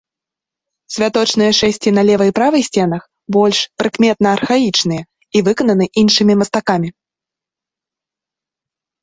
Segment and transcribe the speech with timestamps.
[0.93, 3.03] Святочныя шэсці на левай і правай сценах
[3.37, 6.89] больш прыкметна архаічныя і выкананы іншымі мастакамі.